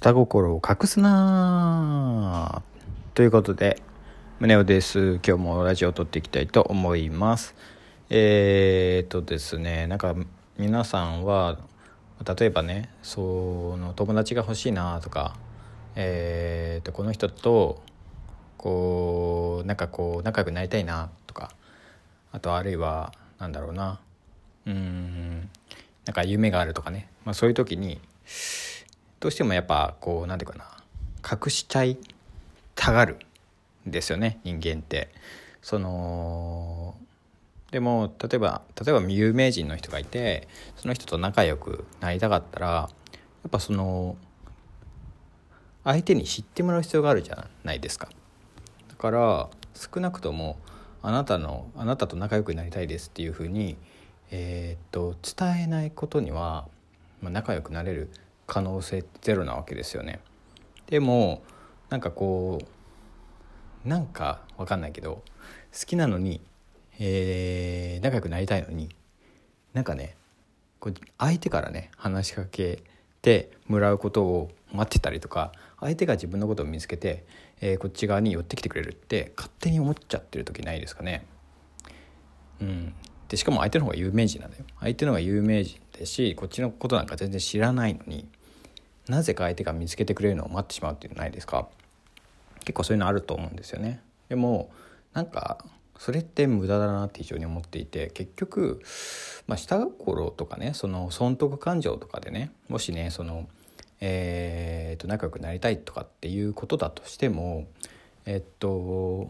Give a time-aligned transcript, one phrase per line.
[0.00, 2.62] 下心を隠すな
[3.14, 3.82] ということで
[4.38, 5.18] 宗男です。
[5.26, 7.56] 今日もラジオを撮っていきたいと思います。
[8.08, 10.14] えー、っとですねなんか
[10.56, 11.58] 皆さんは
[12.24, 15.34] 例えばねその友達が欲しいなとか
[15.96, 17.82] えー、っとこの人と
[18.56, 21.50] こうなんかこう仲良くなりたいなとか
[22.30, 23.98] あとあるいはなんだろうな。
[24.64, 25.50] うん
[26.04, 28.00] なんか夢があるとかね、まあ、そういう時に
[29.20, 31.98] どうしてもやっぱこう何て言うかな隠しちゃい
[32.74, 33.18] たがる
[33.86, 35.08] んですよね人間って。
[35.62, 36.94] その
[37.72, 42.88] でも例えば例えば有名人の人がいてその人と仲良くなりたかったらや
[43.48, 44.16] っぱその
[45.84, 48.08] 相手に知ってもらう必要があるじゃないですか。
[48.88, 50.58] だから少なくとも
[51.02, 53.76] あなたのあなたと仲良くなりたいですっていうふうに
[54.30, 56.66] えー、っと伝えないことには、
[57.20, 58.10] まあ、仲良くなれる
[58.48, 60.20] 可能性ゼロなわけですよね。
[60.86, 61.42] でも
[61.90, 62.58] なんかこ
[63.84, 65.22] うなんかわかんないけど
[65.78, 66.40] 好きなのに、
[66.98, 68.88] えー、仲良くなりたいのに
[69.74, 70.16] なんかね
[70.80, 72.82] こう相手からね話しかけ
[73.20, 77.26] てもらうことを待ってたりとか相手が自分のことを見つけて、
[77.60, 81.26] えー、こっち側に寄ってきてくれるって勝手に思っちゃってる時ないですかね。
[82.62, 82.94] うん、
[83.28, 88.26] でしかも相手の方が有名人なんだよ相手の方が有名人ですしこっちのことなんか全然知らないのに
[89.08, 91.68] なぜか相手が見つけてくれるのを待ってしまうっていうのないですか？
[92.60, 94.70] 結構そういうのあると思うんですよねでも
[95.14, 95.64] なんか
[95.98, 98.82] それって無駄だなって非常に思っていて結局、
[99.46, 103.48] まあ、下心とかねその損得感情とかでねもしねその
[104.00, 107.66] えー、と仲良くなりたいとかっていうことだとしても
[108.26, 109.28] えっと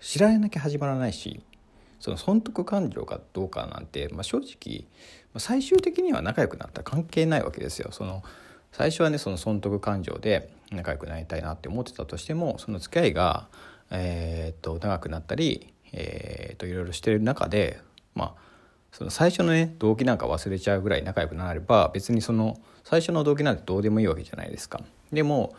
[0.00, 1.42] 知られなきゃ始まらないし
[2.00, 4.86] その損得感情かどうかなんて、まあ、正直
[5.38, 7.90] 最終的には仲良くなったら関係ないわけですよ。
[7.92, 8.22] その
[8.72, 13.48] 最初はねその損得感情で仲良くなりたいなって思ってたとしてもその付き合いが、
[13.90, 17.80] えー、っと長くなったり、えー、っといろいろしてる中で
[18.14, 18.42] まあ
[18.90, 24.80] その最初のね動機なんか忘れちゃうぐらい仲良くなれば別にその最初の動機なんてどうでもいいわけじゃないですか。
[25.12, 25.54] でも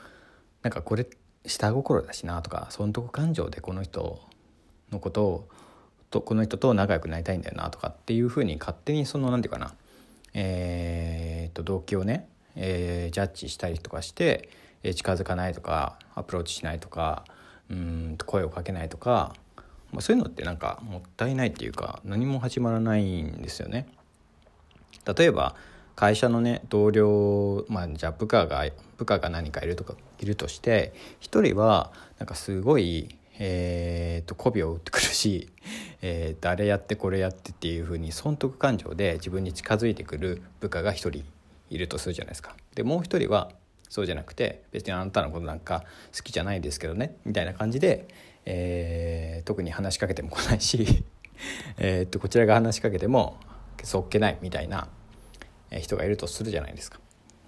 [0.61, 1.07] なんかこれ
[1.45, 4.19] 下心だしなとか損得感情でこの人
[4.91, 5.47] のことを
[6.09, 9.73] とこの人と仲良くなりたいんだよなとかっていうふうに勝手にその何て言うかな
[10.35, 14.49] えー、っと動機をね、えー、ジャッジしたりとかして、
[14.83, 17.25] えー、近づかないとかアプローチしないとか
[17.69, 19.33] うん声をかけないとか、
[19.91, 23.87] まあ、そういうのってなんかもったいないっていうか何も始まらないんですよね。
[25.17, 25.55] 例えば
[25.95, 28.65] 会社のね同僚まあじゃあ部下が
[28.97, 35.49] 部下が何かいるとかいるとして一人はなんかすごいえーと、媚びを打ってくるし、
[36.01, 41.23] えー、誰やってこれやってっていうふうに損得感情で自分に近づいてくる部下が一人
[41.73, 42.55] いるとするじゃないですか。
[42.75, 43.51] でもう一人は
[43.89, 45.83] そうじゃなくて別にあなたのことなんか
[46.15, 48.07] 好きじゃないですけどねみたいな感じで、
[48.45, 51.03] えー、特に話しかけても来ないし
[51.77, 53.37] えっとこちらが話しかけても
[53.83, 54.87] そっけないみたいな
[55.79, 56.99] 人がいるとするじゃないですか。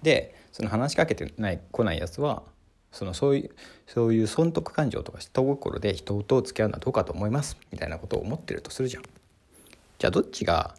[0.02, 2.42] でその話しかけてない来ないやつは
[2.92, 3.50] そのそういう
[3.86, 9.02] そういう損得感情とか下心で人と付き合うのはどうかと思いますみたいなことを思ってるとするじゃん。
[9.98, 10.76] じゃあどっちが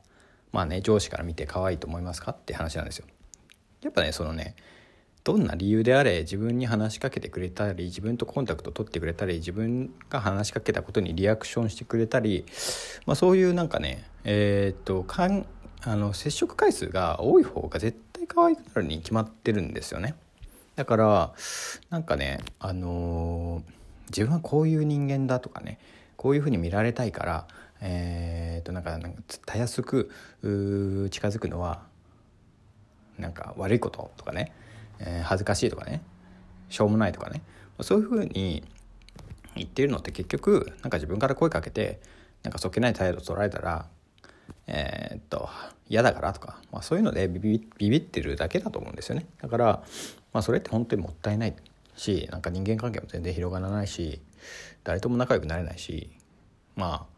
[0.52, 2.32] まあね上司から見て可愛いと思いますか？
[2.32, 3.06] って話なんですよ。
[3.88, 4.54] やっぱねそのね
[5.24, 12.46] どんな理由であれ自分に話しかけてくれたり自分とコンタクト取ってくれたり自分が話しかけたことにリアクションしてくれたり、
[13.06, 15.46] まあ、そういうなんかねえー、っとかん
[15.84, 20.16] あの接触回数が多い方が絶対可愛くなるに決まってるんですよね。
[20.76, 21.34] だから
[21.90, 23.72] なんかねあのー、
[24.10, 25.80] 自分はこういう人間だとかね
[26.18, 27.48] こういうふうに見られたいから
[27.80, 29.00] えー、となんか
[29.46, 30.10] たやすく
[30.42, 31.84] 近づくのは
[33.18, 34.52] なんか悪いこととかね、
[35.00, 36.02] えー、恥ずかしいとかね
[36.70, 37.42] しょうもないとかね
[37.82, 38.64] そういうふうに
[39.56, 42.00] 言ってるのって結局なんか自分から声かけて
[42.44, 43.88] なんかそっけない態度取られたら
[44.68, 45.50] えー、っと
[45.90, 49.26] 嫌だからとか、まあ、そういうのでビビビビってるだけだと思うんですよね。
[49.42, 49.66] だから、
[50.34, 51.56] まあ、それって本当にもったいない
[51.96, 54.22] しなんか人間関係も全然広がらないし
[54.84, 56.10] 誰とも仲良くなれないし
[56.76, 57.17] まあ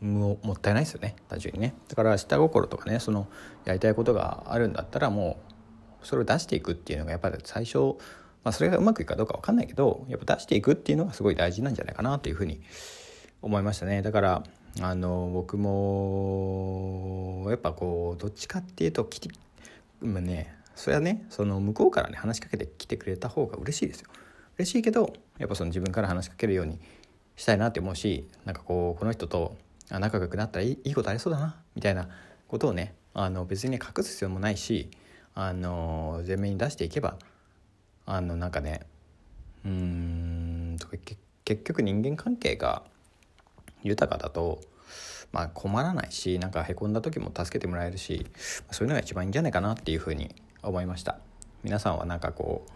[0.00, 1.16] もったいないですよね。
[1.28, 1.74] 単純にね。
[1.88, 3.26] だから下心とかねその
[3.64, 5.38] やりたいことがあるんだったらも
[6.02, 7.78] うそれを出していくっていうのがやっぱり最初、
[8.44, 12.60] まあ、それがうまくいくかどうか分かんないけどやっぱ出していくっていうのがすごい大事なんじゃないかなというふうに
[13.42, 14.02] 思いましたね。
[14.02, 14.42] だから
[14.82, 19.30] あの僕もやっぱこうどっちかっていうときて
[20.00, 24.10] まあねそれはねその向こうからね話しかけてきてくれた方が嬉しいですよ。
[24.58, 26.78] 嬉しいけどやっぱその自分から話しかけるように
[27.36, 29.56] したいなって思うしなんかこうこの人と
[29.90, 32.08] あ仲良くなったらいいいいことありそうだなみたいな
[32.48, 34.90] ことをねあの別に、ね、隠す必要もないし
[35.34, 37.16] あの前面に出していけば
[38.04, 38.80] あのなんかね
[39.64, 40.76] うーん
[41.44, 42.82] 結局人間関係が
[43.82, 44.60] 豊かだと
[45.32, 48.26] まあ困らないしなんかへこんだ時も助けてもらえるし
[48.70, 51.18] そういうのが一番いいんじゃないかなっていうふうに思いました。
[51.62, 52.70] 皆さんはなんかこう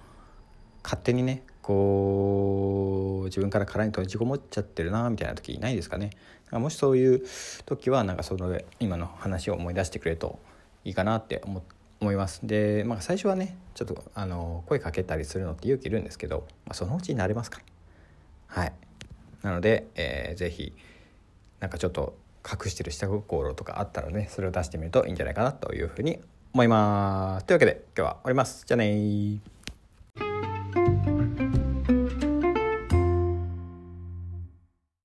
[0.82, 2.49] 勝手にねこう
[3.30, 6.10] 自分から殻に閉じこもっちゃってるなみたいな時ないですかね。
[6.50, 7.22] かもしそういう
[7.64, 10.38] 時はなんかその今の話を思い出してくれると
[10.84, 11.62] いいかなって思
[12.00, 12.40] 思います。
[12.46, 17.60] で、まあ、最初はねちょっとあの声かけたりするのって勇気いるんですけど、まあ、そのうちになれますか。
[18.56, 18.72] らはい。
[19.42, 20.74] なので、えー、ぜひ
[21.60, 26.18] なんかちょっと隠してる下心とかあったらねそれを出してみるといいんじゃないかなというふうに
[26.54, 27.46] 思います。
[27.46, 28.64] というわけで今日は終わります。
[28.66, 29.40] じゃあね